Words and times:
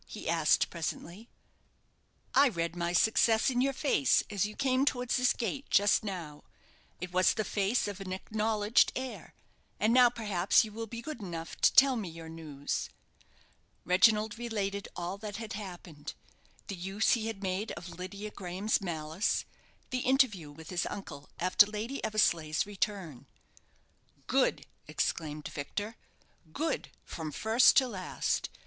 he 0.07 0.27
asked, 0.27 0.71
presently. 0.71 1.29
"I 2.33 2.47
read 2.49 2.75
my 2.75 2.91
success 2.91 3.51
in 3.51 3.61
your 3.61 3.71
face 3.71 4.23
as 4.31 4.47
you 4.47 4.55
came 4.55 4.83
towards 4.83 5.17
this 5.17 5.31
gate 5.31 5.67
just 5.69 6.03
now. 6.03 6.43
It 6.99 7.13
was 7.13 7.35
the 7.35 7.43
face 7.43 7.87
of 7.87 8.01
an 8.01 8.11
acknowledged 8.11 8.91
heir; 8.95 9.35
and 9.79 9.93
now, 9.93 10.09
perhaps, 10.09 10.63
you 10.65 10.71
will 10.71 10.87
be 10.87 11.03
good 11.03 11.21
enough 11.21 11.55
to 11.61 11.71
tell 11.71 11.95
me 11.95 12.09
your 12.09 12.29
news." 12.29 12.89
Reginald 13.85 14.39
related 14.39 14.87
all 14.95 15.19
that 15.19 15.35
had 15.35 15.53
happened; 15.53 16.15
the 16.65 16.75
use 16.75 17.11
he 17.11 17.27
had 17.27 17.43
made 17.43 17.71
of 17.73 17.89
Lydia 17.89 18.31
Graham's 18.31 18.81
malice; 18.81 19.45
the 19.91 19.99
interview 19.99 20.49
with 20.49 20.71
his 20.71 20.87
uncle 20.87 21.29
after 21.39 21.67
Lady 21.67 22.03
Eversleigh's 22.03 22.65
return. 22.65 23.27
"Good!" 24.25 24.65
exclaimed 24.87 25.47
Victor; 25.49 25.95
"good 26.51 26.89
from 27.05 27.31
first 27.31 27.77
to 27.77 27.87
last! 27.87 28.49